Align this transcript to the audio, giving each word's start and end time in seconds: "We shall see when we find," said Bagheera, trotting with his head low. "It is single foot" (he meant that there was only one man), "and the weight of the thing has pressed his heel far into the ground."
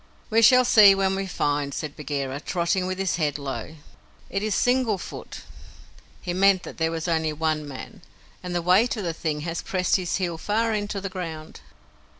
"We 0.31 0.41
shall 0.41 0.65
see 0.65 0.95
when 0.95 1.13
we 1.15 1.27
find," 1.27 1.75
said 1.75 1.95
Bagheera, 1.95 2.39
trotting 2.39 2.87
with 2.87 2.97
his 2.97 3.17
head 3.17 3.37
low. 3.37 3.75
"It 4.31 4.41
is 4.41 4.55
single 4.55 4.97
foot" 4.97 5.41
(he 6.23 6.33
meant 6.33 6.63
that 6.63 6.79
there 6.79 6.89
was 6.89 7.07
only 7.07 7.33
one 7.33 7.67
man), 7.67 8.01
"and 8.41 8.55
the 8.55 8.63
weight 8.63 8.97
of 8.97 9.03
the 9.03 9.13
thing 9.13 9.41
has 9.41 9.61
pressed 9.61 9.97
his 9.97 10.15
heel 10.15 10.39
far 10.39 10.73
into 10.73 11.01
the 11.01 11.07
ground." 11.09 11.59